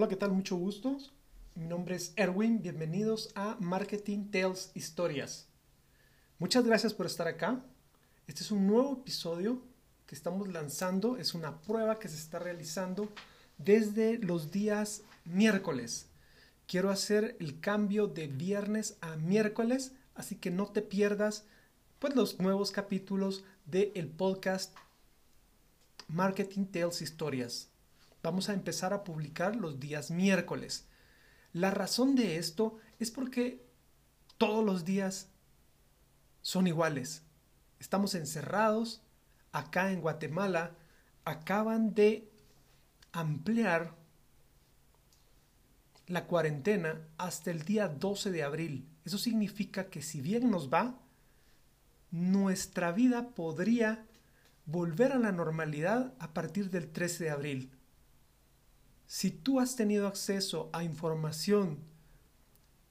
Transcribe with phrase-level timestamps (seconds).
[0.00, 0.32] Hola, ¿qué tal?
[0.32, 0.96] Mucho gusto.
[1.54, 2.62] Mi nombre es Erwin.
[2.62, 5.46] Bienvenidos a Marketing Tales Historias.
[6.38, 7.62] Muchas gracias por estar acá.
[8.26, 9.60] Este es un nuevo episodio
[10.06, 11.18] que estamos lanzando.
[11.18, 13.10] Es una prueba que se está realizando
[13.58, 16.06] desde los días miércoles.
[16.66, 21.44] Quiero hacer el cambio de viernes a miércoles, así que no te pierdas
[21.98, 24.74] pues, los nuevos capítulos del podcast
[26.08, 27.69] Marketing Tales Historias
[28.22, 30.86] vamos a empezar a publicar los días miércoles.
[31.52, 33.64] La razón de esto es porque
[34.38, 35.28] todos los días
[36.42, 37.22] son iguales.
[37.78, 39.02] Estamos encerrados.
[39.52, 40.76] Acá en Guatemala
[41.24, 42.30] acaban de
[43.12, 43.96] ampliar
[46.06, 48.88] la cuarentena hasta el día 12 de abril.
[49.04, 50.98] Eso significa que si bien nos va,
[52.10, 54.06] nuestra vida podría
[54.66, 57.79] volver a la normalidad a partir del 13 de abril.
[59.10, 61.80] Si tú has tenido acceso a información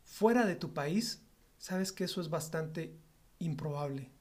[0.03, 1.21] fuera de tu país,
[1.57, 2.93] sabes que eso es bastante
[3.39, 4.11] improbable.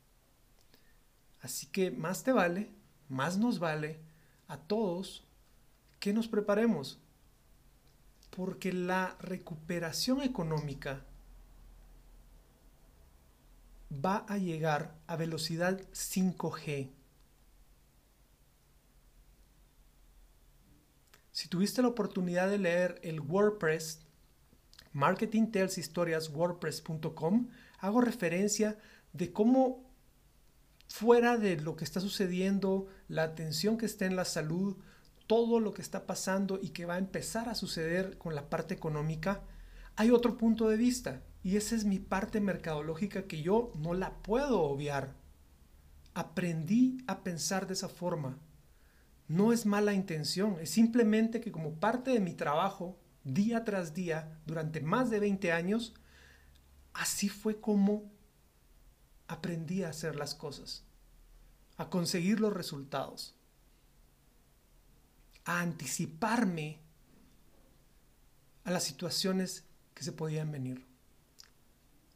[1.43, 2.71] Así que más te vale,
[3.09, 3.99] más nos vale
[4.47, 5.25] a todos
[5.99, 7.01] que nos preparemos.
[8.31, 11.05] Porque la recuperación económica
[13.93, 16.91] va a llegar a velocidad 5G.
[21.39, 24.01] Si tuviste la oportunidad de leer el WordPress,
[24.93, 28.77] Marketing Tales Historias WordPress.com, hago referencia
[29.13, 29.89] de cómo
[30.89, 34.79] fuera de lo que está sucediendo, la atención que está en la salud,
[35.29, 38.75] todo lo que está pasando y que va a empezar a suceder con la parte
[38.75, 39.45] económica,
[39.95, 44.13] hay otro punto de vista y esa es mi parte mercadológica que yo no la
[44.25, 45.15] puedo obviar.
[46.15, 48.41] Aprendí a pensar de esa forma
[49.29, 54.41] no es mala intención, es simplemente que como parte de mi trabajo, día tras día,
[54.47, 55.95] durante más de 20 años,
[56.95, 58.11] así fue como
[59.29, 60.85] aprendí a hacer las cosas,
[61.77, 63.35] a conseguir los resultados,
[65.45, 66.81] a anticiparme
[68.65, 70.87] a las situaciones que se podían venir.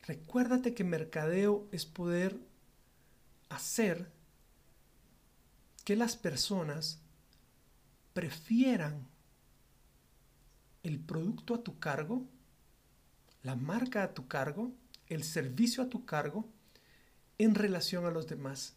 [0.07, 2.39] Recuérdate que mercadeo es poder
[3.51, 4.11] hacer
[5.85, 7.02] que las personas
[8.13, 9.07] prefieran
[10.83, 12.27] el producto a tu cargo,
[13.43, 14.73] la marca a tu cargo,
[15.07, 16.49] el servicio a tu cargo
[17.39, 18.77] en relación a los demás.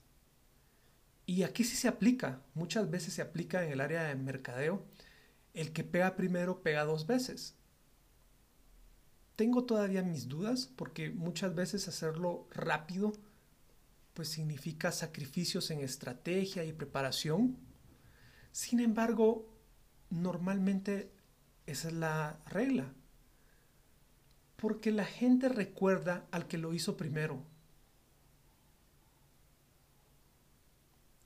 [1.25, 4.85] Y aquí sí se aplica, muchas veces se aplica en el área de mercadeo,
[5.53, 7.55] el que pega primero pega dos veces.
[9.35, 13.13] Tengo todavía mis dudas porque muchas veces hacerlo rápido
[14.15, 17.57] pues significa sacrificios en estrategia y preparación.
[18.55, 19.45] Sin embargo,
[20.09, 21.11] normalmente
[21.65, 22.85] esa es la regla.
[24.55, 27.43] Porque la gente recuerda al que lo hizo primero.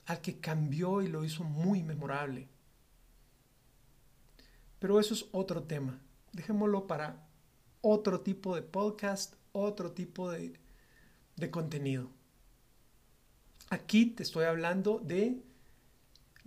[0.06, 2.48] Al que cambió y lo hizo muy memorable.
[4.80, 6.00] Pero eso es otro tema.
[6.32, 7.28] Dejémoslo para
[7.80, 10.58] otro tipo de podcast, otro tipo de,
[11.36, 12.10] de contenido.
[13.68, 15.44] Aquí te estoy hablando de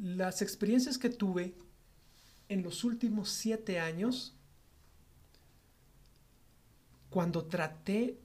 [0.03, 1.55] las experiencias que tuve
[2.49, 4.35] en los últimos siete años
[7.09, 8.19] cuando traté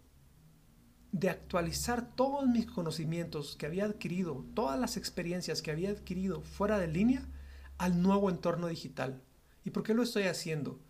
[1.12, 6.81] de actualizar todos mis conocimientos que había adquirido, todas las experiencias que había adquirido fuera
[6.81, 7.28] de línea
[7.78, 9.22] al nuevo entorno digital.
[9.65, 10.81] ¿Y por qué lo estoy haciendo?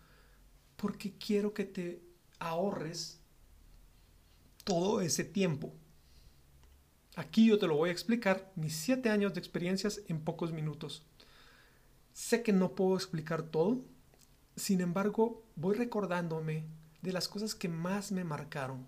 [0.77, 2.03] Porque quiero que te
[2.39, 3.21] ahorres
[4.65, 5.75] todo ese tiempo.
[7.19, 11.03] Aquí yo te lo voy a explicar, mis siete años de experiencias en pocos minutos.
[12.13, 13.83] Sé que no puedo explicar todo,
[14.55, 16.69] sin embargo voy recordándome
[17.03, 18.87] de las cosas que más me marcaron.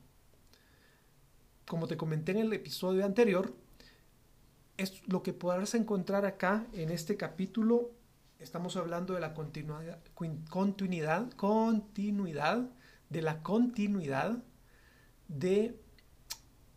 [1.67, 3.53] Como te comenté en el episodio anterior,
[4.77, 7.91] es lo que podrás encontrar acá en este capítulo.
[8.39, 9.99] Estamos hablando de la continuidad,
[10.49, 12.71] continuidad, continuidad,
[13.09, 14.41] de la continuidad
[15.27, 15.83] de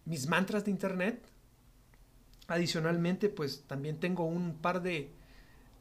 [0.06, 1.30] mis mantras de internet,
[2.48, 5.12] Adicionalmente, pues también tengo un par de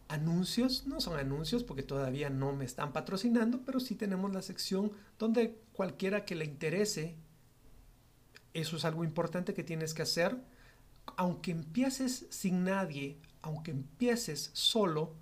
[0.09, 4.93] anuncios, no son anuncios porque todavía no me están patrocinando, pero sí tenemos la sección
[5.19, 7.17] donde cualquiera que le interese,
[8.53, 10.37] eso es algo importante que tienes que hacer,
[11.17, 15.15] aunque empieces sin nadie, aunque empieces solo,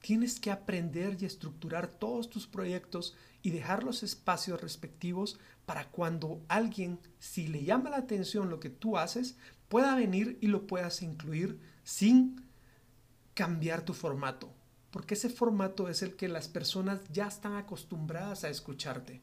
[0.00, 6.42] tienes que aprender y estructurar todos tus proyectos y dejar los espacios respectivos para cuando
[6.48, 9.36] alguien, si le llama la atención lo que tú haces,
[9.72, 12.44] pueda venir y lo puedas incluir sin
[13.32, 14.52] cambiar tu formato.
[14.90, 19.22] porque ese formato es el que las personas ya están acostumbradas a escucharte.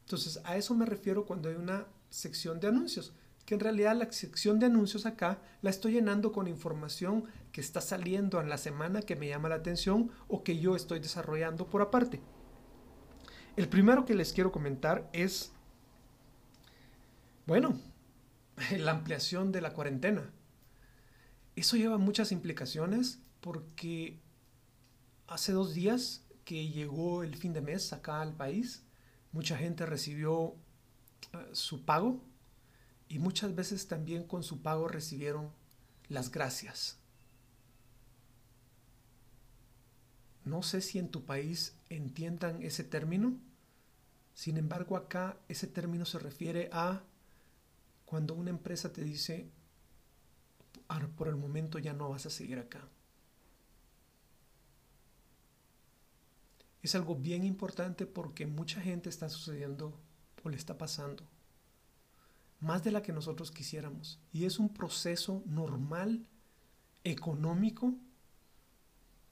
[0.00, 3.12] Entonces, a eso me refiero cuando hay una sección de anuncios,
[3.44, 7.80] que en realidad la sección de anuncios acá la estoy llenando con información que está
[7.80, 11.82] saliendo en la semana que me llama la atención o que yo estoy desarrollando por
[11.82, 12.20] aparte.
[13.54, 15.52] El primero que les quiero comentar es,
[17.46, 17.78] bueno,
[18.78, 20.30] la ampliación de la cuarentena.
[21.54, 24.20] Eso lleva muchas implicaciones porque
[25.26, 28.84] hace dos días que llegó el fin de mes acá al país,
[29.32, 30.54] mucha gente recibió
[31.32, 32.20] eh, su pago
[33.08, 35.50] y muchas veces también con su pago recibieron
[36.08, 36.98] las gracias.
[40.44, 43.36] No sé si en tu país entiendan ese término,
[44.34, 47.02] sin embargo acá ese término se refiere a
[48.06, 49.50] cuando una empresa te dice,
[51.16, 52.88] por el momento ya no vas a seguir acá.
[56.82, 59.98] Es algo bien importante porque mucha gente está sucediendo
[60.44, 61.24] o le está pasando.
[62.60, 64.20] Más de la que nosotros quisiéramos.
[64.32, 66.24] Y es un proceso normal,
[67.02, 67.94] económico.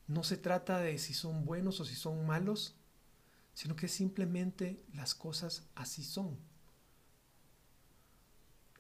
[0.09, 2.75] No se trata de si son buenos o si son malos,
[3.55, 6.37] sino que simplemente las cosas así son.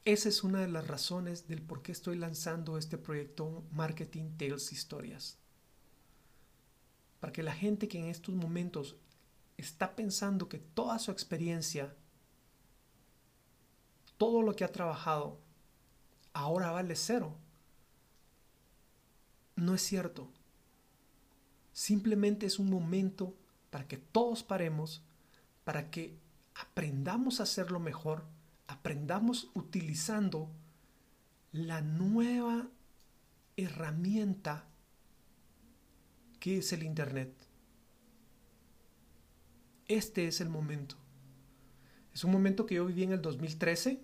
[0.04, 4.70] Esa es una de las razones del por qué estoy lanzando este proyecto Marketing Tales
[4.70, 5.38] Historias.
[7.20, 8.96] Para que la gente que en estos momentos
[9.56, 11.96] está pensando que toda su experiencia,
[14.18, 15.38] todo lo que ha trabajado,
[16.34, 17.34] ahora vale cero.
[19.56, 20.28] No es cierto.
[21.72, 23.34] Simplemente es un momento
[23.70, 25.02] para que todos paremos,
[25.64, 26.14] para que
[26.54, 28.33] aprendamos a hacerlo mejor
[28.66, 30.50] aprendamos utilizando
[31.52, 32.68] la nueva
[33.56, 34.66] herramienta
[36.40, 37.32] que es el Internet.
[39.86, 40.96] Este es el momento.
[42.12, 44.02] Es un momento que yo viví en el 2013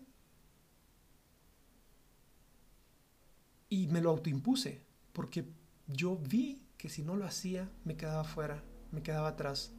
[3.68, 5.44] y me lo autoimpuse porque
[5.86, 9.72] yo vi que si no lo hacía me quedaba fuera, me quedaba atrás.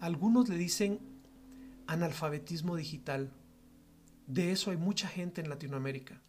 [0.00, 1.00] Algunos le dicen
[1.86, 3.32] analfabetismo digital.
[4.26, 6.20] De eso hay mucha gente en Latinoamérica.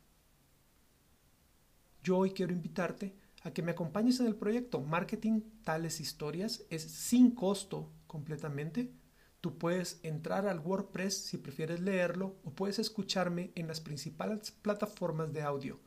[2.03, 6.63] Yo hoy quiero invitarte a que me acompañes en el proyecto Marketing Tales Historias.
[6.69, 8.93] Es sin costo completamente.
[9.41, 15.33] Tú puedes entrar al WordPress si prefieres leerlo o puedes escucharme en las principales plataformas
[15.33, 15.79] de audio.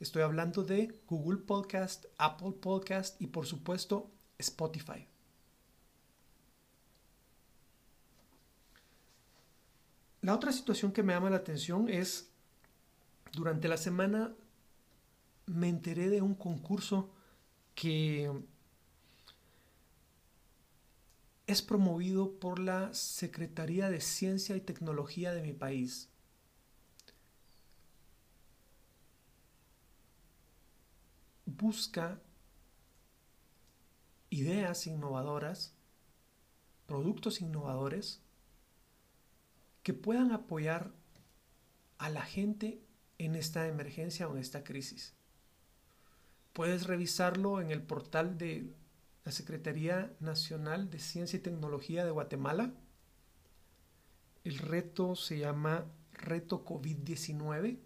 [0.00, 5.08] Estoy hablando de Google Podcast, Apple Podcast y por supuesto Spotify.
[10.28, 12.30] La otra situación que me llama la atención es,
[13.32, 14.36] durante la semana
[15.46, 17.10] me enteré de un concurso
[17.74, 18.30] que
[21.46, 26.10] es promovido por la Secretaría de Ciencia y Tecnología de mi país.
[31.46, 32.20] Busca
[34.28, 35.72] ideas innovadoras,
[36.86, 38.20] productos innovadores
[39.88, 40.92] que puedan apoyar
[41.96, 42.84] a la gente
[43.16, 45.14] en esta emergencia o en esta crisis.
[46.52, 48.70] Puedes revisarlo en el portal de
[49.24, 52.74] la Secretaría Nacional de Ciencia y Tecnología de Guatemala.
[54.44, 57.78] El reto se llama Reto COVID-19.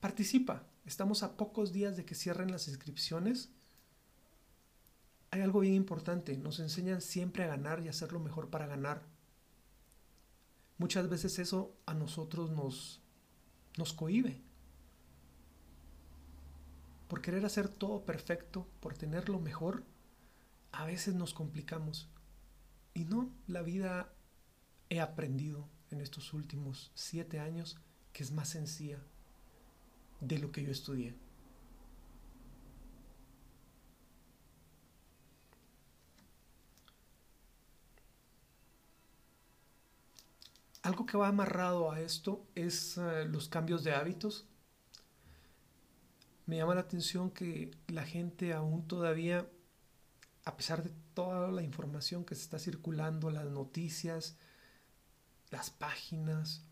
[0.00, 0.66] Participa.
[0.84, 3.50] Estamos a pocos días de que cierren las inscripciones.
[5.30, 6.36] Hay algo bien importante.
[6.36, 9.14] Nos enseñan siempre a ganar y hacer lo mejor para ganar.
[10.78, 13.00] Muchas veces eso a nosotros nos,
[13.78, 14.40] nos cohibe.
[17.08, 19.84] Por querer hacer todo perfecto, por tener lo mejor,
[20.72, 22.08] a veces nos complicamos.
[22.94, 24.12] Y no, la vida
[24.88, 27.78] he aprendido en estos últimos siete años
[28.12, 28.98] que es más sencilla
[30.20, 31.14] de lo que yo estudié.
[40.86, 44.46] Algo que va amarrado a esto es eh, los cambios de hábitos.
[46.46, 49.48] Me llama la atención que la gente aún todavía,
[50.44, 54.36] a pesar de toda la información que se está circulando, las noticias,
[55.50, 56.62] las páginas,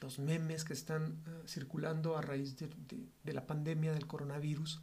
[0.00, 4.82] los memes que están eh, circulando a raíz de la pandemia del coronavirus,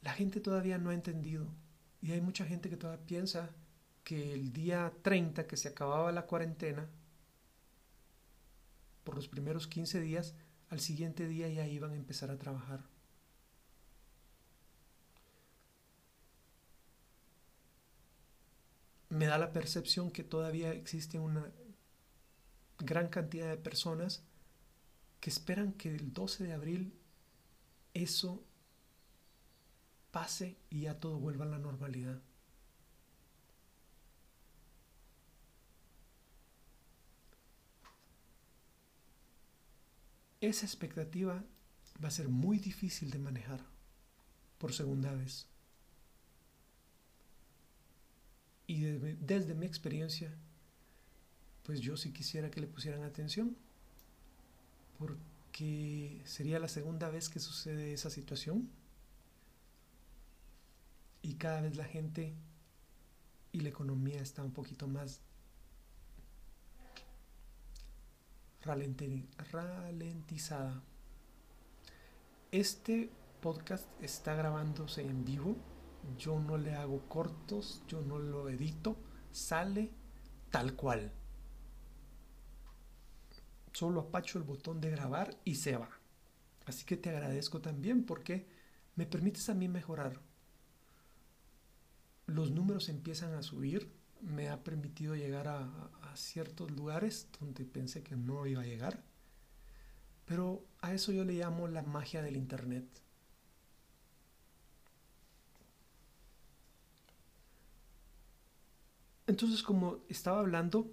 [0.00, 1.46] la gente todavía no ha entendido.
[2.00, 3.50] Y hay mucha gente que todavía piensa
[4.06, 6.88] que el día 30 que se acababa la cuarentena,
[9.02, 10.36] por los primeros 15 días,
[10.68, 12.84] al siguiente día ya iban a empezar a trabajar.
[19.08, 21.50] Me da la percepción que todavía existe una
[22.78, 24.22] gran cantidad de personas
[25.18, 26.94] que esperan que el 12 de abril
[27.92, 28.44] eso
[30.12, 32.22] pase y ya todo vuelva a la normalidad.
[40.40, 41.42] Esa expectativa
[42.02, 43.64] va a ser muy difícil de manejar
[44.58, 45.46] por segunda vez.
[48.66, 50.34] Y desde, mi experiencia,
[51.62, 53.56] pues yo sí quisiera que le pusieran atención,
[54.98, 58.68] porque sería la segunda vez que sucede esa situación
[61.22, 62.34] y cada vez la gente
[63.52, 65.20] y la economía está un poquito más
[68.66, 70.82] ralentizada.
[72.50, 75.56] Este podcast está grabándose en vivo.
[76.18, 78.96] Yo no le hago cortos, yo no lo edito,
[79.32, 79.90] sale
[80.50, 81.12] tal cual.
[83.72, 85.90] Solo apacho el botón de grabar y se va.
[86.64, 88.46] Así que te agradezco también porque
[88.94, 90.20] me permites a mí mejorar.
[92.26, 98.16] Los números empiezan a subir, me ha permitido llegar a, ciertos lugares donde pensé que
[98.16, 99.02] no iba a llegar.
[100.26, 102.86] Pero a eso yo le llamo la magia del Internet.
[109.26, 110.90] Entonces, como estaba hablando,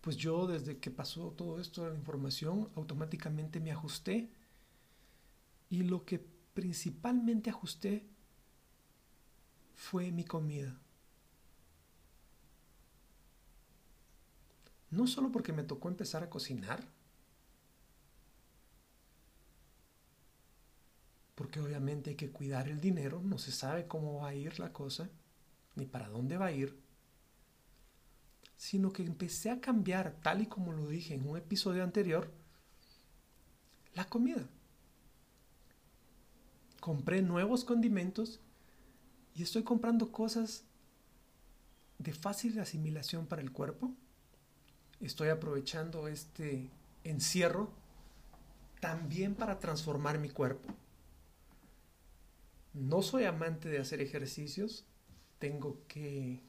[0.00, 4.30] pues yo desde que pasó todo esto de la información, automáticamente me ajusté
[5.68, 6.24] y lo que
[6.54, 8.06] principalmente ajusté
[9.74, 10.80] fue mi comida.
[14.90, 16.84] No solo porque me tocó empezar a cocinar,
[21.34, 24.72] porque obviamente hay que cuidar el dinero, no se sabe cómo va a ir la
[24.72, 25.10] cosa,
[25.74, 26.80] ni para dónde va a ir,
[28.56, 32.32] sino que empecé a cambiar, tal y como lo dije en un episodio anterior,
[33.94, 34.48] la comida.
[36.80, 38.40] Compré nuevos condimentos
[39.34, 40.64] y estoy comprando cosas
[41.98, 43.92] de fácil asimilación para el cuerpo.
[45.00, 46.70] Estoy aprovechando este
[47.04, 47.70] encierro
[48.80, 50.74] también para transformar mi cuerpo.
[52.72, 54.84] No soy amante de hacer ejercicios,
[55.38, 56.42] tengo que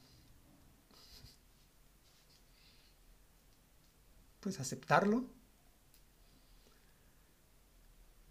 [4.40, 5.26] pues aceptarlo.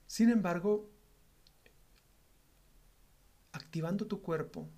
[0.07, 0.89] Sin embargo,
[3.53, 4.69] activando tu cuerpo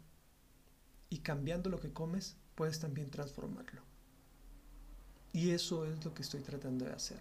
[1.11, 3.88] y cambiando lo que comes, puedes también transformarlo.
[5.33, 7.19] Y eso es lo que estoy tratando de hacer.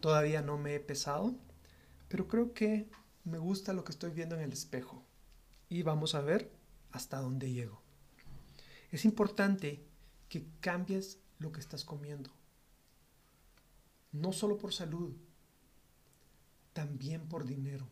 [0.00, 1.34] Todavía no me he pesado,
[2.08, 2.88] pero creo que
[3.24, 5.02] me gusta lo que estoy viendo en el espejo
[5.68, 6.52] y vamos a ver
[6.92, 7.82] hasta dónde llego.
[8.90, 9.84] Es importante
[10.28, 12.30] que cambies lo que estás comiendo.
[14.12, 15.14] No solo por salud,
[16.72, 17.88] también por dinero.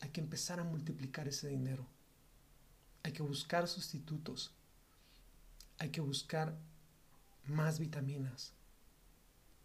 [0.00, 1.86] Hay que empezar a multiplicar ese dinero.
[3.02, 4.52] Hay que buscar sustitutos.
[5.78, 6.56] Hay que buscar
[7.46, 8.52] más vitaminas,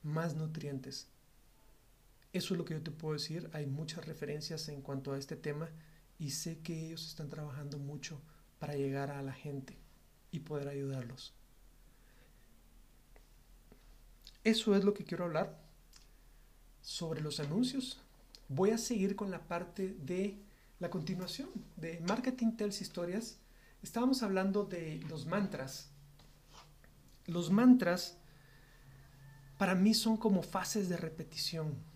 [0.04, 1.08] más nutrientes.
[2.34, 3.50] Eso es lo que yo te puedo decir.
[3.54, 5.70] Hay muchas referencias en cuanto a este tema
[6.18, 8.22] y sé que ellos están trabajando mucho
[8.60, 9.78] para llegar a la gente
[10.32, 11.34] y poder ayudarlos.
[14.44, 15.60] Eso es lo que quiero hablar
[16.82, 18.00] sobre los anuncios.
[18.50, 20.42] Voy a seguir con la parte de
[20.80, 23.38] la continuación de Marketing Tells Historias.
[23.84, 25.91] Estábamos hablando de los mantras.
[27.28, 28.18] Los mantras
[29.58, 31.92] para mí son como fases de repetición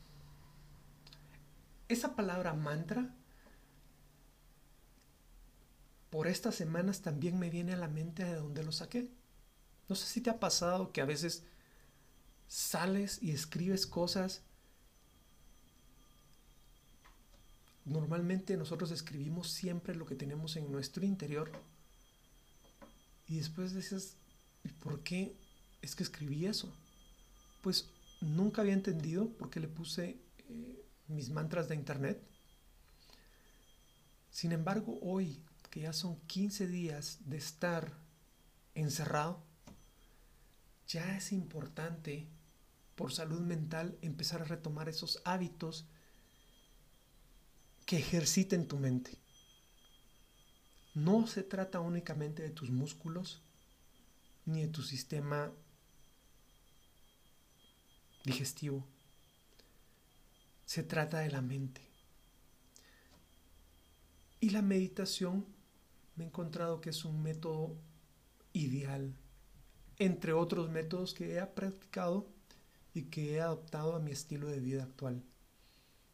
[1.87, 3.13] esa palabra mantra
[6.09, 9.11] por estas semanas también me viene a la mente de dónde lo saqué.
[9.89, 11.43] No sé si te ha pasado que a veces
[12.47, 14.41] sales y escribes cosas.
[17.83, 21.51] Normalmente nosotros escribimos siempre lo que tenemos en nuestro interior.
[23.27, 24.15] Y después dices,
[24.65, 25.37] ¿y por qué
[25.81, 26.73] es que escribí eso?
[27.61, 27.87] Pues
[28.19, 30.19] nunca había entendido por qué le puse
[30.49, 32.21] eh, mis mantras de internet.
[34.31, 37.93] Sin embargo, hoy, que ya son 15 días de estar
[38.73, 39.41] encerrado,
[40.87, 42.27] ya es importante
[42.95, 45.85] por salud mental empezar a retomar esos hábitos
[47.85, 49.11] que ejerciten tu mente.
[50.95, 53.41] No se trata únicamente de tus músculos
[54.45, 55.51] ni de tu sistema
[58.23, 58.85] digestivo
[60.65, 61.81] se trata de la mente.
[64.39, 65.45] Y la meditación
[66.15, 67.75] me he encontrado que es un método
[68.53, 69.15] ideal,
[69.99, 72.27] entre otros métodos que he practicado
[72.93, 75.23] y que he adoptado a mi estilo de vida actual.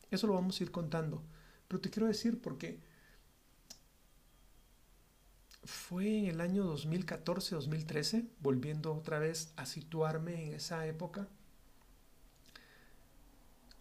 [0.09, 1.23] Eso lo vamos a ir contando.
[1.67, 2.81] Pero te quiero decir porque
[5.63, 11.27] fue en el año 2014-2013, volviendo otra vez a situarme en esa época,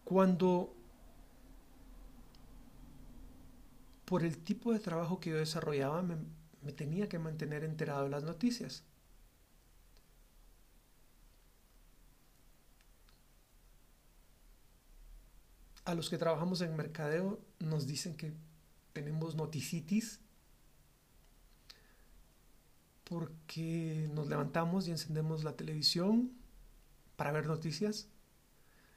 [0.04, 0.74] cuando
[4.04, 6.16] por el tipo de trabajo que yo desarrollaba me,
[6.72, 8.82] tenía que mantener enterado de las noticias.
[15.84, 18.32] A los que trabajamos en mercadeo nos dicen que
[18.92, 20.20] tenemos noticitis
[23.10, 26.30] porque nos levantamos y encendemos la televisión
[27.16, 28.06] para ver noticias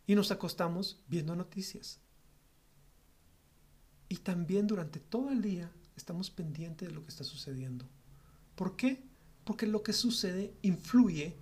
[0.06, 2.00] y nos acostamos viendo noticias.
[4.10, 7.90] Y también durante todo el día estamos pendientes de lo que está sucediendo.
[8.54, 9.04] ¿Por qué?
[9.46, 11.36] Porque lo que sucede influye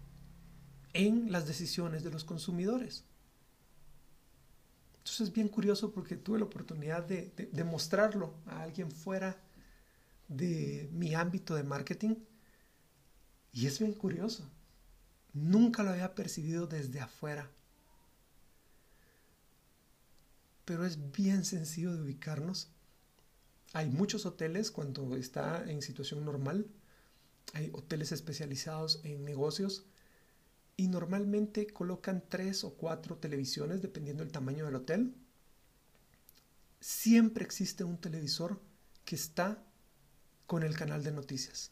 [0.93, 3.03] en las decisiones de los consumidores.
[4.99, 9.43] Entonces es bien curioso porque tuve la oportunidad de, de, mostrarlo a alguien fuera
[10.29, 12.15] de mi ámbito de marketing
[13.53, 14.49] y es bien curioso.
[15.33, 17.49] Nunca lo había percibido desde afuera.
[20.65, 22.69] Pero es bien sencillo de ubicarnos.
[23.73, 26.67] Hay muchos hoteles cuando está en situación normal.
[27.53, 29.85] Hay hoteles especializados en negocios
[30.77, 35.15] y normalmente colocan tres o cuatro televisiones dependiendo del tamaño del hotel.
[36.79, 38.61] Siempre existe un televisor
[39.05, 39.63] que está
[40.47, 41.71] con el canal de noticias.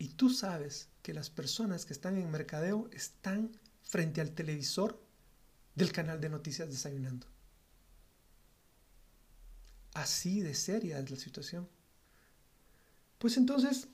[0.00, 3.52] Y tú sabes que las personas que están en mercadeo están
[3.82, 4.98] frente al televisor
[5.74, 7.26] del canal de noticias desayunando.
[9.92, 11.68] Así de seria es la situación.
[13.18, 13.88] Pues entonces,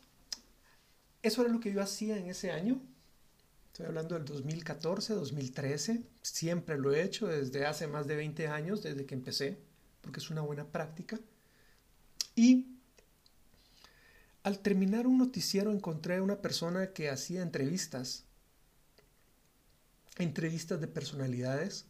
[1.22, 2.80] eso era lo que yo hacía en ese año.
[3.72, 6.04] Estoy hablando del 2014, 2013.
[6.22, 9.58] Siempre lo he hecho desde hace más de 20 años, desde que empecé,
[10.02, 11.18] porque es una buena práctica.
[12.36, 12.75] Y
[14.46, 18.22] al terminar un noticiero encontré a una persona que hacía entrevistas,
[20.18, 21.84] entrevistas de personalidades,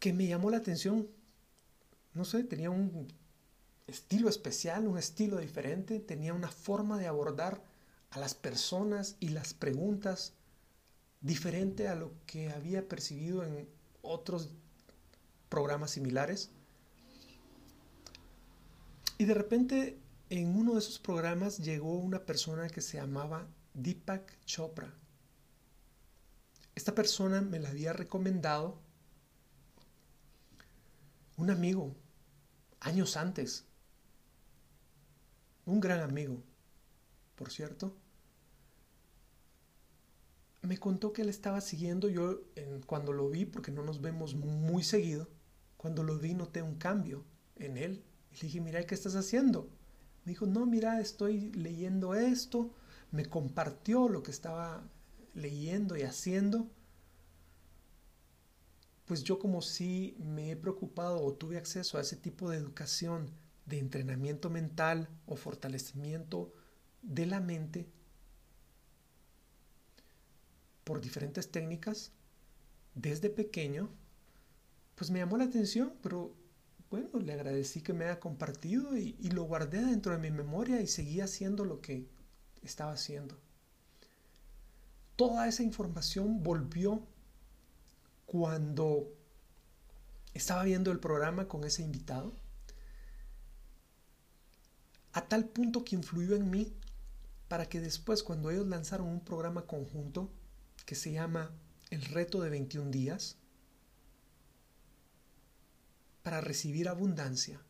[0.00, 1.06] que me llamó la atención.
[2.12, 3.06] No sé, tenía un
[3.86, 7.62] estilo especial, un estilo diferente, tenía una forma de abordar
[8.10, 10.32] a las personas y las preguntas
[11.20, 13.68] diferente a lo que había percibido en
[14.02, 14.48] otros
[15.48, 16.50] programas similares.
[19.18, 24.44] Y de repente en uno de esos programas llegó una persona que se llamaba Deepak
[24.44, 24.92] Chopra.
[26.74, 28.80] Esta persona me la había recomendado
[31.36, 31.94] un amigo
[32.80, 33.64] años antes.
[35.64, 36.42] Un gran amigo,
[37.36, 37.96] por cierto.
[40.62, 42.40] Me contó que él estaba siguiendo, yo
[42.86, 45.28] cuando lo vi, porque no nos vemos muy seguido,
[45.76, 47.24] cuando lo vi noté un cambio
[47.56, 48.04] en él.
[48.32, 49.70] Y le dije, mira, ¿qué estás haciendo?
[50.26, 52.74] Me dijo, no, mira, estoy leyendo esto.
[53.12, 54.82] Me compartió lo que estaba
[55.34, 56.68] leyendo y haciendo.
[59.04, 63.30] Pues yo como si me he preocupado o tuve acceso a ese tipo de educación
[63.66, 66.52] de entrenamiento mental o fortalecimiento
[67.02, 67.88] de la mente
[70.82, 72.10] por diferentes técnicas
[72.96, 73.90] desde pequeño,
[74.96, 76.34] pues me llamó la atención, pero
[76.90, 80.86] bueno, le agradecí que me haya compartido y, lo guardé dentro de mi memoria y
[80.86, 82.08] seguí haciendo lo que
[82.62, 83.36] estaba haciendo.
[85.16, 87.02] Toda esa información volvió
[88.26, 89.08] cuando
[90.34, 92.34] estaba viendo el programa con ese invitado,
[95.12, 96.72] a tal punto que influyó en mí
[97.48, 100.30] para que después, cuando ellos lanzaron un programa conjunto
[100.84, 101.50] que se llama
[101.90, 103.38] El Reto de 21 Días,
[106.26, 107.60] para recibir abundancia,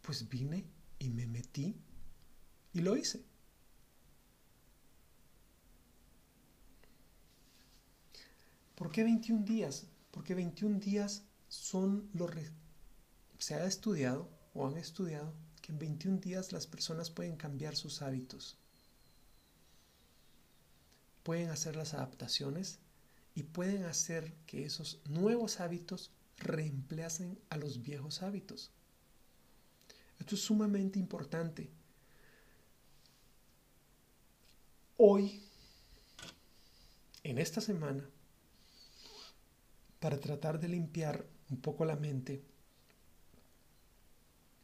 [0.00, 0.64] pues vine
[0.98, 1.76] y me metí
[2.72, 3.24] y lo hice.
[8.74, 9.86] ¿Por qué 21 días?
[10.10, 12.32] Porque 21 días son los...
[13.38, 18.02] Se ha estudiado o han estudiado que en 21 días las personas pueden cambiar sus
[18.02, 18.58] hábitos.
[21.22, 22.80] Pueden hacer las adaptaciones
[23.34, 28.70] y pueden hacer que esos nuevos hábitos reemplacen a los viejos hábitos.
[30.18, 31.70] Esto es sumamente importante.
[34.96, 35.42] Hoy,
[37.24, 38.08] en esta semana,
[39.98, 42.42] para tratar de limpiar un poco la mente,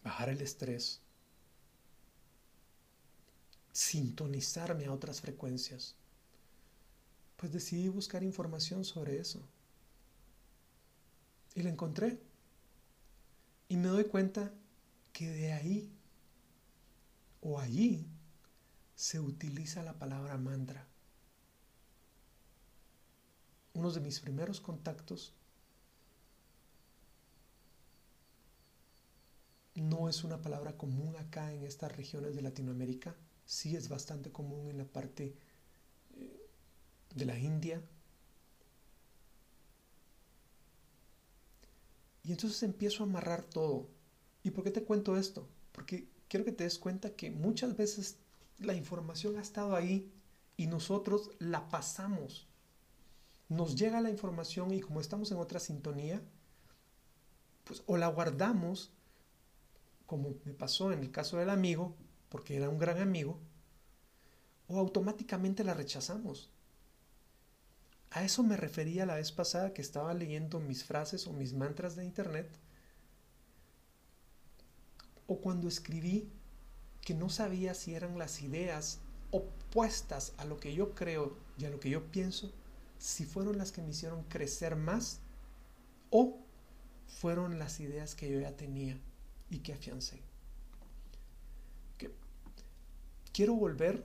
[0.03, 1.01] bajar el estrés,
[3.73, 5.95] sintonizarme a otras frecuencias,
[7.39, 9.41] pues decidí buscar información sobre eso.
[11.55, 12.21] Y la encontré.
[13.69, 14.53] Y me doy cuenta
[15.13, 15.93] que de ahí
[17.41, 18.07] o allí
[18.97, 20.85] se utiliza la palabra mantra.
[23.75, 25.33] Uno de mis primeros contactos
[29.77, 34.69] no es una palabra común acá en estas regiones de Latinoamérica, sí es bastante común
[34.69, 35.37] en la parte
[37.15, 37.83] de la India.
[42.23, 43.89] Y entonces empiezo a amarrar todo.
[44.43, 45.49] ¿Y por qué te cuento esto?
[45.73, 48.19] Porque quiero que te des cuenta que muchas veces
[48.59, 50.13] la información ha estado ahí
[50.57, 52.47] y nosotros la pasamos.
[53.49, 56.23] Nos llega la información y como estamos en otra sintonía,
[57.65, 58.93] pues o la guardamos
[60.09, 61.95] como me pasó en el caso del amigo,
[62.31, 63.39] porque era un gran amigo,
[64.67, 66.51] o automáticamente la rechazamos.
[68.11, 71.95] A eso me refería la vez pasada que estaba leyendo mis frases o mis mantras
[71.95, 72.49] de internet,
[75.27, 76.31] o cuando escribí
[77.03, 81.71] que no sabía si eran las ideas opuestas a lo que yo creo y a
[81.71, 82.51] lo que yo pienso,
[82.99, 85.21] si fueron las que me hicieron crecer más
[86.11, 86.39] o
[87.07, 88.99] fueron las ideas que yo ya tenía
[89.51, 90.21] y que afiancé.
[93.33, 94.05] Quiero volver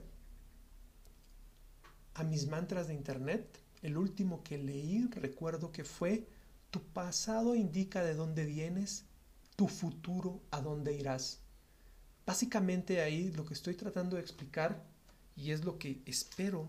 [2.14, 3.58] a mis mantras de internet.
[3.84, 6.26] El último que leí recuerdo que fue,
[6.70, 9.04] tu pasado indica de dónde vienes,
[9.56, 11.40] tu futuro a dónde irás.
[12.24, 14.82] Básicamente ahí lo que estoy tratando de explicar,
[15.36, 16.66] y es lo que espero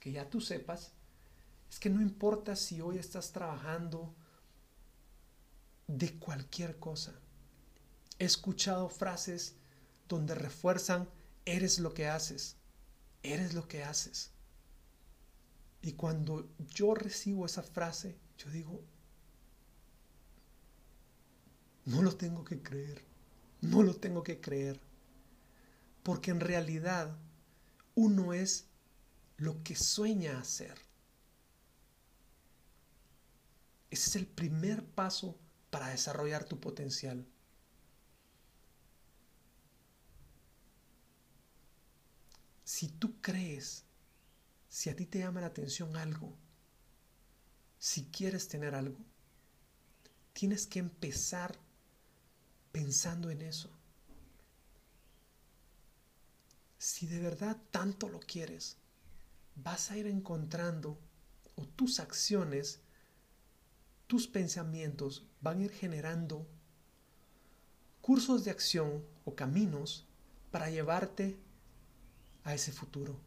[0.00, 0.92] que ya tú sepas,
[1.70, 4.14] es que no importa si hoy estás trabajando
[5.86, 7.12] de cualquier cosa,
[8.18, 9.56] He escuchado frases
[10.08, 11.06] donde refuerzan,
[11.44, 12.56] eres lo que haces,
[13.22, 14.30] eres lo que haces.
[15.86, 18.82] Y cuando yo recibo esa frase, yo digo,
[21.84, 23.04] no lo tengo que creer,
[23.60, 24.80] no lo tengo que creer.
[26.02, 27.16] Porque en realidad
[27.94, 28.66] uno es
[29.36, 30.76] lo que sueña hacer.
[33.88, 35.38] Ese es el primer paso
[35.70, 37.24] para desarrollar tu potencial.
[42.66, 43.85] si tú crees,
[44.76, 46.36] si a ti te llama la atención algo,
[47.78, 48.98] si quieres tener algo,
[50.34, 51.56] tienes que empezar
[52.72, 53.70] pensando en eso.
[56.76, 58.76] Si de verdad tanto lo quieres,
[59.54, 60.98] vas a ir encontrando
[61.54, 62.80] o tus acciones,
[64.06, 66.46] tus pensamientos van a ir generando
[68.02, 70.06] cursos de acción o caminos
[70.50, 71.38] para llevarte
[72.44, 73.25] a ese futuro.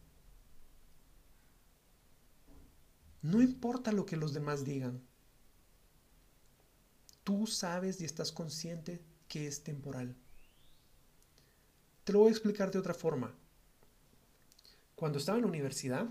[3.21, 5.01] No importa lo que los demás digan.
[7.23, 10.15] Tú sabes y estás consciente que es temporal.
[12.03, 13.35] Te lo voy a explicar de otra forma.
[14.95, 16.07] Cuando estaba en la universidad,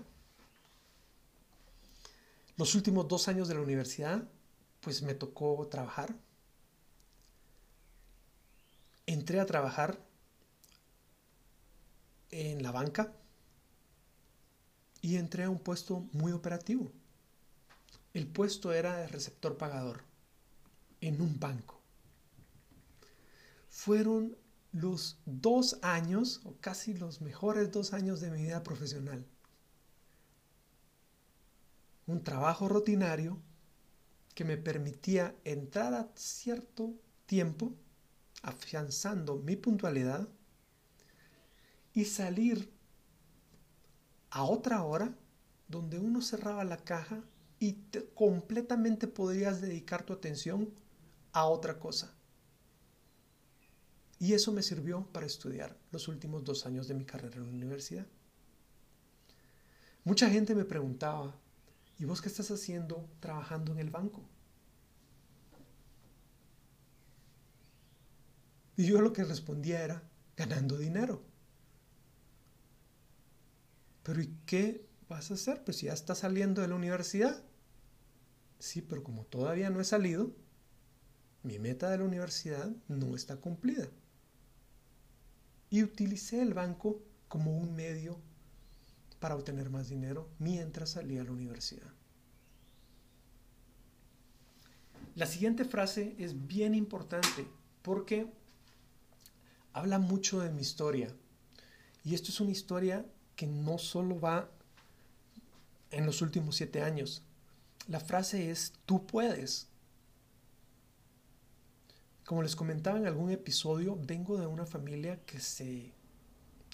[2.55, 4.27] los últimos dos años de la universidad,
[4.81, 6.15] pues me tocó trabajar.
[9.05, 9.99] Entré a trabajar
[12.31, 13.13] en la banca
[15.01, 16.91] y entré a un puesto muy operativo.
[18.13, 20.03] El puesto era de receptor pagador
[21.01, 21.79] en un banco.
[23.69, 24.35] Fueron
[24.71, 29.25] los dos años, o casi los mejores dos años de mi vida profesional.
[32.07, 33.39] Un trabajo rutinario
[34.33, 36.93] que me permitía entrar a cierto
[37.25, 37.75] tiempo,
[38.41, 40.27] afianzando mi puntualidad
[41.93, 42.71] y salir
[44.31, 45.13] a otra hora
[45.67, 47.23] donde uno cerraba la caja
[47.59, 47.73] y
[48.13, 50.69] completamente podrías dedicar tu atención
[51.33, 52.13] a otra cosa.
[54.19, 57.49] Y eso me sirvió para estudiar los últimos dos años de mi carrera en la
[57.49, 58.05] universidad.
[60.03, 61.35] Mucha gente me preguntaba,
[61.97, 64.23] ¿y vos qué estás haciendo trabajando en el banco?
[68.75, 70.03] Y yo lo que respondía era,
[70.37, 71.21] ganando dinero.
[74.03, 75.63] Pero ¿y qué vas a hacer?
[75.63, 77.43] Pues ya estás saliendo de la universidad.
[78.59, 80.31] Sí, pero como todavía no he salido,
[81.43, 83.87] mi meta de la universidad no está cumplida.
[85.69, 88.19] Y utilicé el banco como un medio
[89.19, 91.93] para obtener más dinero mientras salía a la universidad.
[95.15, 97.47] La siguiente frase es bien importante
[97.81, 98.27] porque
[99.73, 101.13] habla mucho de mi historia.
[102.03, 104.49] Y esto es una historia que no solo va
[105.91, 107.23] en los últimos siete años.
[107.89, 109.67] La frase es, tú puedes.
[112.23, 115.91] Como les comentaba en algún episodio, vengo de una familia que se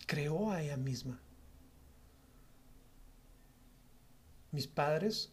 [0.08, 1.21] creó a ella misma.
[4.51, 5.32] Mis padres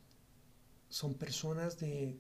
[0.89, 2.17] son personas de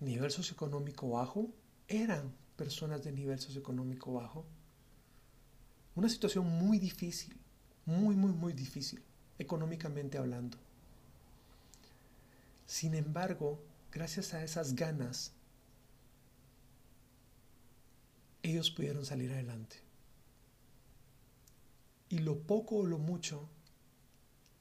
[0.00, 1.54] nivel socioeconómico bajo,
[1.86, 4.44] eran personas de nivel socioeconómico bajo.
[5.94, 7.36] Una situación muy difícil,
[7.84, 9.04] muy, muy, muy difícil,
[9.38, 10.58] económicamente hablando.
[12.70, 15.32] Sin embargo, gracias a esas ganas,
[18.44, 19.78] ellos pudieron salir adelante.
[22.10, 23.48] Y lo poco o lo mucho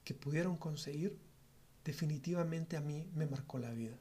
[0.04, 1.20] que pudieron conseguir,
[1.86, 4.00] definitivamente a mí me marcó la vida.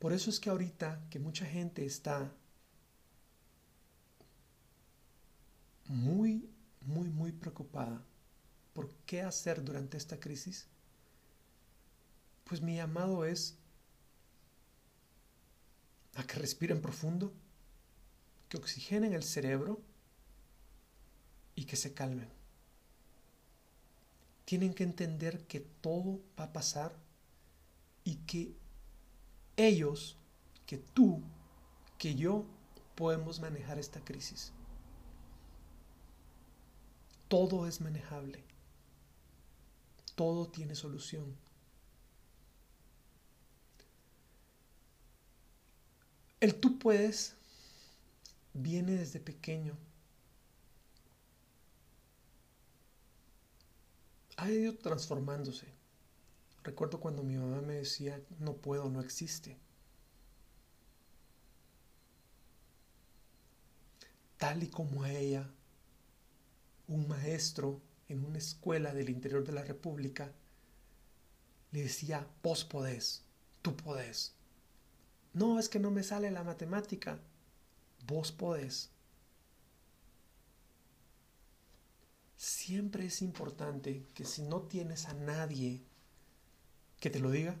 [0.00, 2.30] Por eso es que ahorita que mucha gente está
[5.86, 6.46] muy,
[6.82, 8.04] muy, muy preocupada
[8.74, 10.68] por qué hacer durante esta crisis,
[12.50, 13.56] pues mi llamado es
[16.16, 17.32] a que respiren profundo,
[18.48, 19.80] que oxigenen el cerebro
[21.54, 22.28] y que se calmen.
[24.46, 26.92] Tienen que entender que todo va a pasar
[28.02, 28.56] y que
[29.56, 30.16] ellos,
[30.66, 31.22] que tú,
[31.98, 32.46] que yo
[32.96, 34.52] podemos manejar esta crisis.
[37.28, 38.42] Todo es manejable.
[40.16, 41.36] Todo tiene solución.
[46.40, 47.34] El tú puedes
[48.54, 49.76] viene desde pequeño.
[54.38, 55.66] Ha ido transformándose.
[56.64, 59.58] Recuerdo cuando mi mamá me decía, no puedo, no existe.
[64.38, 65.46] Tal y como a ella,
[66.88, 70.32] un maestro en una escuela del interior de la República
[71.72, 73.22] le decía, vos podés,
[73.62, 74.34] tú podés.
[75.32, 77.18] No, es que no me sale la matemática.
[78.06, 78.90] Vos podés.
[82.36, 85.82] Siempre es importante que si no tienes a nadie
[86.98, 87.56] que te lo diga,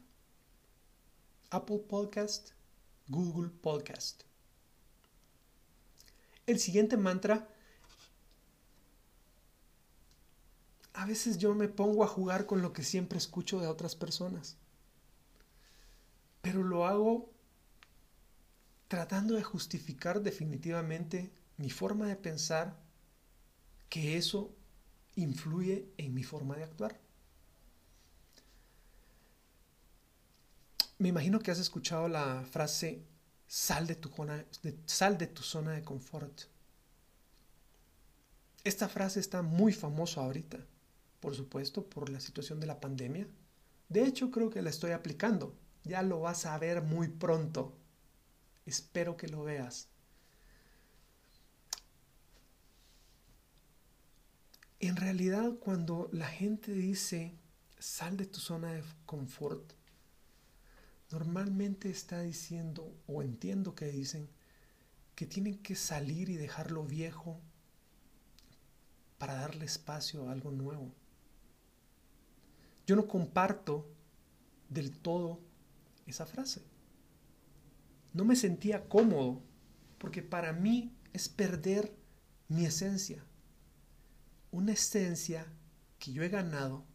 [1.49, 2.51] Apple Podcast,
[3.07, 4.25] Google Podcast.
[6.45, 7.47] El siguiente mantra,
[10.93, 14.57] a veces yo me pongo a jugar con lo que siempre escucho de otras personas,
[16.41, 17.31] pero lo hago
[18.87, 22.77] tratando de justificar definitivamente mi forma de pensar,
[23.89, 24.55] que eso
[25.15, 26.99] influye en mi forma de actuar.
[30.97, 33.03] Me imagino que has escuchado la frase
[33.53, 34.09] sal de tu
[34.87, 36.41] sal de, tu zona de confort.
[38.63, 40.57] Esta frase está muy famosa ahorita,
[41.19, 43.27] por supuesto, por la situación de la pandemia.
[43.89, 45.55] De hecho, creo que la estoy aplicando.
[45.83, 47.77] Ya lo vas a ver muy pronto.
[48.65, 49.87] Espero que lo veas.
[54.79, 57.35] En realidad, cuando la gente dice,
[57.77, 59.73] sal de tu zona de confort,
[61.11, 64.29] normalmente está diciendo, o entiendo que dicen,
[65.15, 67.39] que tienen que salir y dejar lo viejo
[69.17, 70.93] para darle espacio a algo nuevo.
[72.85, 73.87] Yo no comparto
[74.69, 75.39] del todo
[76.05, 76.61] esa frase.
[78.11, 79.41] no me sentía cómodo,
[79.97, 81.95] porque para mí es perder
[82.47, 83.23] mi esencia.
[84.51, 85.47] Una esencia
[85.97, 86.85] que yo he ganado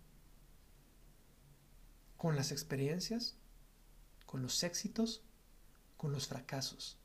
[2.19, 3.38] con las experiencias,
[4.29, 5.23] con los éxitos,
[5.97, 6.99] con los fracasos.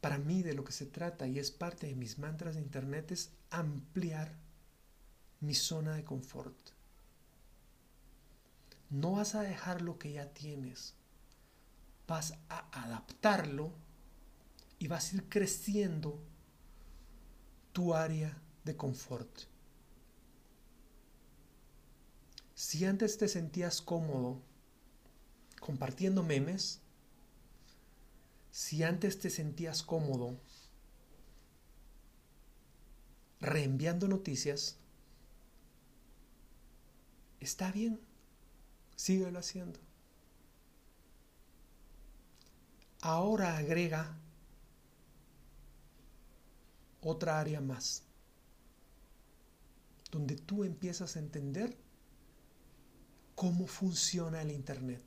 [0.00, 3.10] Para mí de lo que se trata y es parte de mis mantras de internet
[3.10, 4.36] es ampliar
[5.40, 6.56] mi zona de confort.
[8.90, 10.94] No vas a dejar lo que ya tienes,
[12.06, 13.72] vas a adaptarlo
[14.78, 16.22] y vas a ir creciendo
[17.72, 19.51] tu área de confort.
[22.62, 24.40] Si antes te sentías cómodo
[25.58, 26.80] compartiendo memes,
[28.52, 30.38] si antes te sentías cómodo
[33.40, 34.76] reenviando noticias,
[37.40, 38.00] está bien,
[38.94, 39.80] síguelo haciendo.
[43.00, 44.16] Ahora agrega
[47.00, 48.04] otra área más,
[50.12, 51.76] donde tú empiezas a entender
[53.34, 55.02] cómo funciona el Internet.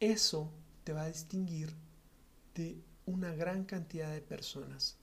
[0.00, 0.50] Eso
[0.84, 1.74] te va a distinguir
[2.54, 4.96] de una gran cantidad de personas.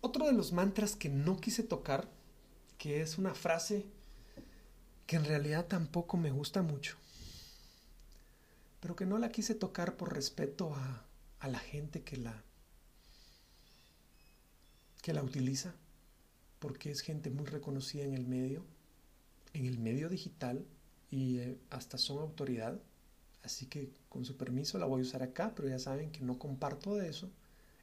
[0.00, 2.08] Otro de los mantras que no quise tocar,
[2.76, 3.86] que es una frase
[5.06, 6.96] que en realidad tampoco me gusta mucho,
[8.80, 11.06] pero que no la quise tocar por respeto a,
[11.38, 12.42] a la gente que la,
[15.02, 15.74] que la utiliza,
[16.60, 18.64] porque es gente muy reconocida en el medio,
[19.52, 20.64] en el medio digital
[21.10, 22.80] y eh, hasta son autoridad.
[23.42, 26.38] Así que con su permiso la voy a usar acá, pero ya saben que no
[26.38, 27.30] comparto de eso.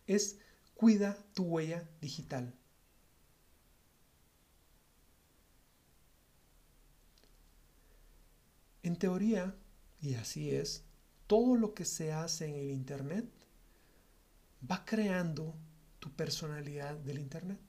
[0.08, 0.38] Es
[0.75, 2.53] cuida tu huella digital.
[8.82, 9.53] En teoría,
[10.01, 10.84] y así es,
[11.27, 13.29] todo lo que se hace en el Internet
[14.69, 15.53] va creando
[16.00, 17.60] tu personalidad del Internet,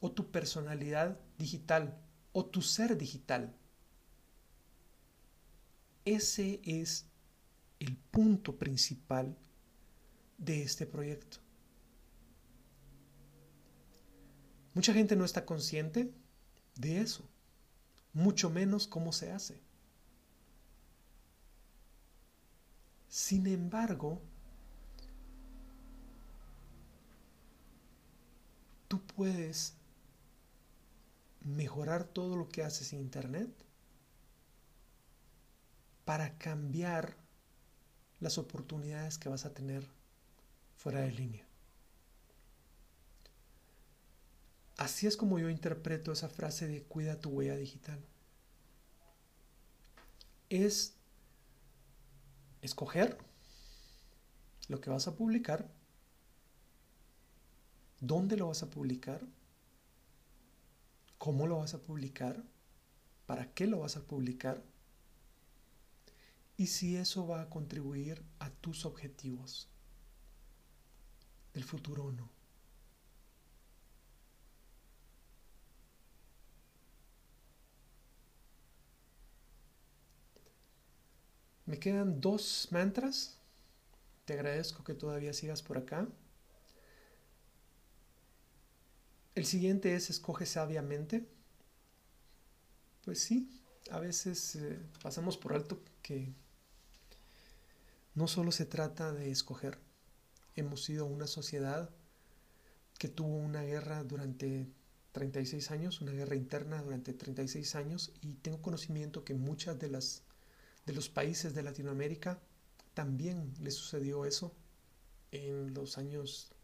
[0.00, 1.98] o tu personalidad digital,
[2.32, 3.56] o tu ser digital.
[6.04, 7.06] Ese es
[7.80, 9.36] el punto principal
[10.38, 11.38] de este proyecto.
[14.74, 16.12] Mucha gente no está consciente
[16.74, 17.26] de eso,
[18.12, 19.62] mucho menos cómo se hace.
[23.08, 24.22] Sin embargo,
[29.00, 29.74] puedes
[31.42, 33.50] mejorar todo lo que haces en Internet
[36.04, 37.16] para cambiar
[38.20, 39.86] las oportunidades que vas a tener
[40.76, 41.46] fuera de línea.
[44.76, 47.98] Así es como yo interpreto esa frase de cuida tu huella digital.
[50.50, 50.94] Es
[52.60, 53.18] escoger
[54.68, 55.68] lo que vas a publicar,
[58.00, 59.20] dónde lo vas a publicar,
[61.18, 62.42] cómo lo vas a publicar,
[63.26, 64.62] para qué lo vas a publicar
[66.56, 69.68] y si eso va a contribuir a tus objetivos
[71.52, 72.30] del futuro o no.
[81.66, 83.38] Me quedan dos mantras.
[84.24, 86.06] Te agradezco que todavía sigas por acá.
[89.36, 91.28] El siguiente es escoge sabiamente.
[93.04, 96.32] Pues sí, a veces eh, pasamos por alto que
[98.14, 99.78] no solo se trata de escoger.
[100.54, 101.90] Hemos sido una sociedad
[102.98, 104.68] que tuvo una guerra durante
[105.12, 110.22] 36 años, una guerra interna durante 36 años y tengo conocimiento que muchas de las
[110.86, 112.40] de los países de Latinoamérica
[112.94, 114.54] también le sucedió eso
[115.30, 116.55] en los años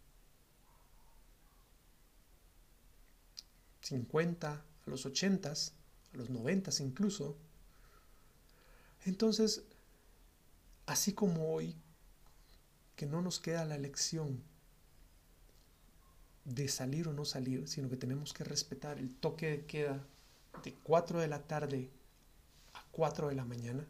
[3.82, 7.36] 50, a los 80, a los 90 incluso.
[9.04, 9.64] Entonces,
[10.86, 11.76] así como hoy,
[12.96, 14.42] que no nos queda la elección
[16.44, 20.06] de salir o no salir, sino que tenemos que respetar el toque de queda
[20.62, 21.90] de 4 de la tarde
[22.74, 23.86] a 4 de la mañana,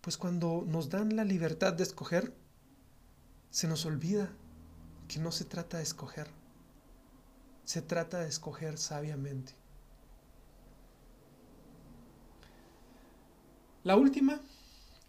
[0.00, 2.34] pues cuando nos dan la libertad de escoger,
[3.50, 4.30] se nos olvida
[5.08, 6.28] que no se trata de escoger,
[7.68, 9.52] se trata de escoger sabiamente.
[13.84, 14.40] La última,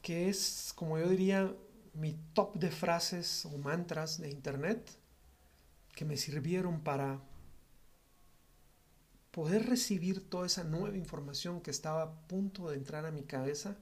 [0.01, 1.55] que es, como yo diría,
[1.93, 4.91] mi top de frases o mantras de Internet,
[5.95, 7.21] que me sirvieron para
[9.31, 13.77] poder recibir toda esa nueva información que estaba a punto de entrar a mi cabeza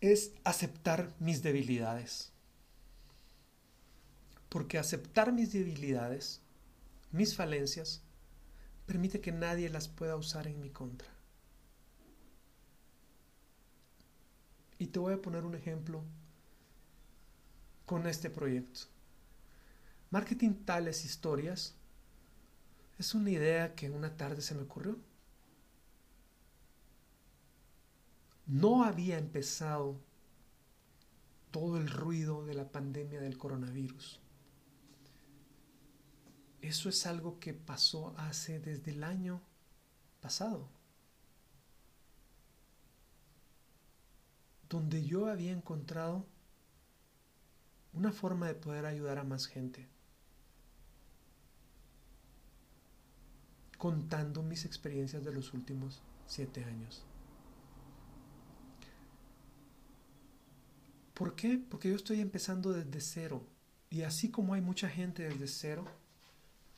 [0.00, 2.32] es aceptar mis debilidades.
[4.48, 6.40] Porque aceptar mis debilidades,
[7.12, 8.02] mis falencias,
[8.86, 11.08] permite que nadie las pueda usar en mi contra.
[14.78, 16.04] Y te voy a poner un ejemplo
[17.84, 18.80] con este proyecto.
[20.10, 21.74] Marketing tales historias
[22.98, 24.96] es una idea que una tarde se me ocurrió.
[28.46, 30.00] No había empezado
[31.50, 34.20] todo el ruido de la pandemia del coronavirus.
[36.60, 39.40] Eso es algo que pasó hace desde el año
[40.20, 40.68] pasado.
[44.68, 46.26] donde yo había encontrado
[47.92, 49.88] una forma de poder ayudar a más gente,
[53.78, 57.04] contando mis experiencias de los últimos siete años.
[61.14, 61.58] ¿Por qué?
[61.58, 63.44] Porque yo estoy empezando desde cero.
[63.90, 65.84] Y así como hay mucha gente desde cero,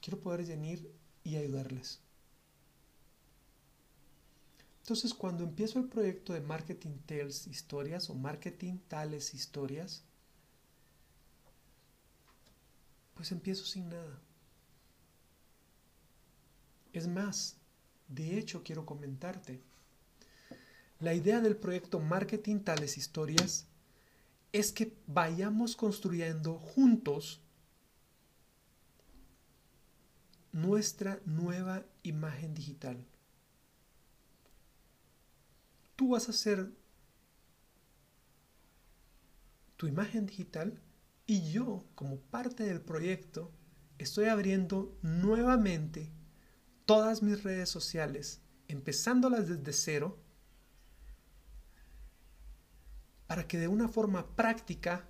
[0.00, 0.90] quiero poder venir
[1.24, 2.00] y ayudarles.
[4.82, 10.02] Entonces, cuando empiezo el proyecto de Marketing Tales Historias o Marketing Tales Historias,
[13.14, 14.20] pues empiezo sin nada.
[16.92, 17.56] Es más,
[18.08, 19.60] de hecho quiero comentarte,
[20.98, 23.66] la idea del proyecto Marketing Tales Historias
[24.52, 27.40] es que vayamos construyendo juntos
[30.52, 33.06] nuestra nueva imagen digital.
[35.96, 36.72] Tú vas a hacer
[39.76, 40.80] tu imagen digital
[41.26, 43.52] y yo, como parte del proyecto,
[43.98, 46.10] estoy abriendo nuevamente
[46.86, 50.18] todas mis redes sociales, empezándolas desde cero,
[53.26, 55.08] para que de una forma práctica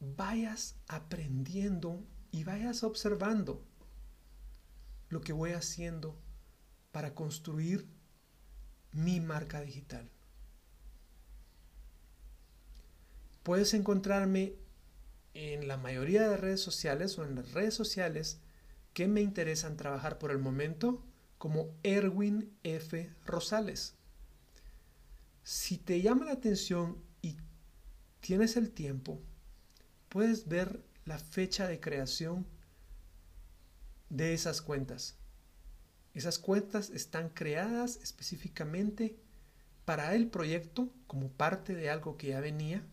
[0.00, 3.62] vayas aprendiendo y vayas observando
[5.08, 6.16] lo que voy haciendo
[6.92, 7.86] para construir
[8.92, 10.10] mi marca digital.
[13.42, 14.54] Puedes encontrarme
[15.34, 18.40] en la mayoría de redes sociales o en las redes sociales
[18.92, 21.02] que me interesan trabajar por el momento
[21.38, 23.10] como Erwin F.
[23.24, 23.94] Rosales.
[25.44, 27.36] Si te llama la atención y
[28.20, 29.20] tienes el tiempo,
[30.08, 32.46] puedes ver la fecha de creación
[34.10, 35.16] de esas cuentas.
[36.12, 39.18] Esas cuentas están creadas específicamente
[39.86, 42.86] para el proyecto como parte de algo que ya venía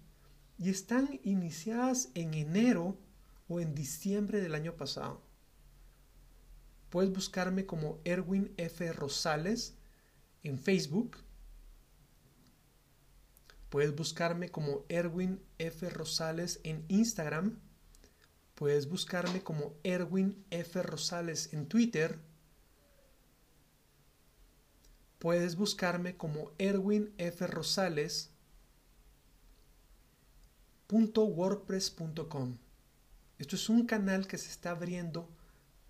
[0.58, 2.98] y están iniciadas en enero
[3.50, 5.22] o en diciembre del año pasado.
[6.90, 8.94] Puedes buscarme como Erwin F.
[8.94, 9.76] Rosales
[10.42, 11.18] en Facebook.
[13.68, 15.90] Puedes buscarme como Erwin F.
[15.90, 17.60] Rosales en Instagram.
[18.56, 20.82] Puedes buscarme como Erwin F.
[20.82, 22.20] Rosales en Twitter
[25.26, 27.48] puedes buscarme como Erwin F.
[27.48, 28.30] Rosales.
[30.88, 32.58] .wordpress.com.
[33.40, 35.28] Esto es un canal que se está abriendo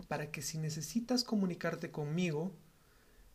[0.08, 2.56] para que si necesitas comunicarte conmigo,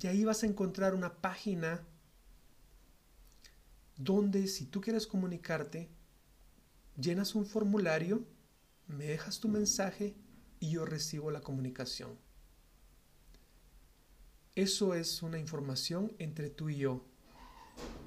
[0.00, 1.86] y ahí vas a encontrar una página
[3.96, 5.88] donde si tú quieres comunicarte,
[6.96, 8.24] llenas un formulario,
[8.86, 10.14] me dejas tu mensaje
[10.60, 12.18] y yo recibo la comunicación.
[14.54, 17.04] Eso es una información entre tú y yo.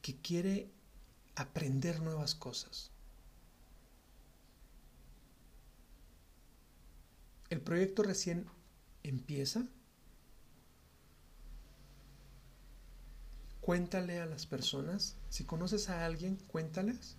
[0.01, 0.71] que quiere
[1.37, 2.91] aprender nuevas cosas.
[7.49, 8.45] El proyecto recién
[9.03, 9.65] empieza.
[13.61, 15.15] Cuéntale a las personas.
[15.29, 17.17] Si conoces a alguien, cuéntales.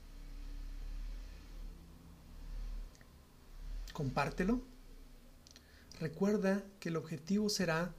[3.98, 4.62] compártelo.
[5.98, 7.92] Recuerda que el objetivo será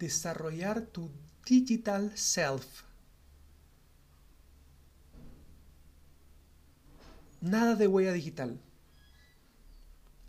[0.00, 1.08] desarrollar tu
[1.46, 2.82] digital self.
[7.44, 8.58] Nada de huella digital.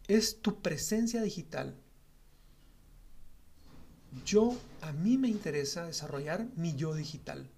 [0.10, 1.74] Es tu presencia digital.
[4.26, 7.50] Yo, a mí me interesa desarrollar mi yo digital.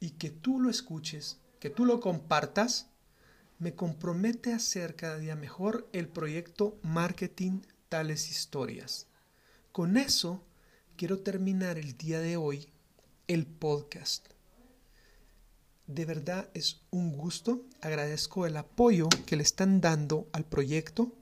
[0.00, 2.90] Y que tú lo escuches, que tú lo compartas,
[3.58, 9.06] me compromete a hacer cada día mejor el proyecto Marketing Tales Historias.
[9.72, 10.44] Con eso
[10.98, 12.68] quiero terminar el día de hoy
[13.28, 14.28] el podcast.
[15.86, 21.12] De verdad es un gusto, agradezco el apoyo que le están dando al proyecto,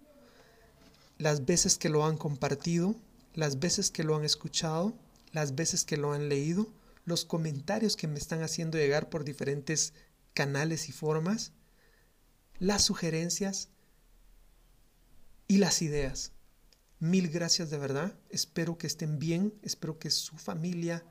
[1.18, 2.94] las veces que lo han compartido,
[3.34, 4.94] las veces que lo han escuchado,
[5.32, 6.66] las veces que lo han leído,
[7.04, 9.94] los comentarios que me están haciendo llegar por diferentes
[10.34, 11.52] canales y formas,
[12.58, 13.68] las sugerencias
[15.48, 16.32] y las ideas.
[16.98, 18.14] Mil gracias de verdad.
[18.28, 21.02] Espero que estén bien, espero que su familia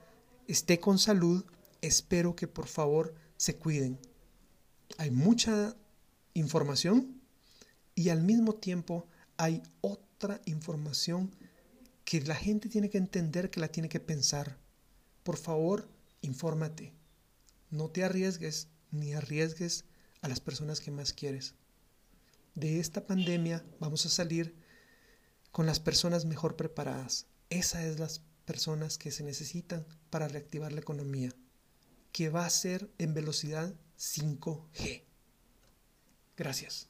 [0.48, 1.44] esté con salud,
[1.82, 3.98] espero que por favor se cuiden.
[4.98, 5.78] Hay mucha
[6.34, 7.22] información
[7.96, 11.34] y al mismo tiempo hay otra información
[12.04, 14.58] que la gente tiene que entender, que la tiene que pensar.
[15.24, 15.88] Por favor,
[16.20, 16.92] infórmate.
[17.70, 19.86] No te arriesgues ni arriesgues
[20.22, 21.56] a las personas que más quieres.
[22.56, 24.54] De esta pandemia vamos a salir
[25.54, 27.26] con las personas mejor preparadas.
[27.50, 31.34] Esas es las personas que se necesitan para reactivar la economía,
[32.12, 35.04] que va a ser en velocidad 5G.
[36.38, 36.89] Gracias.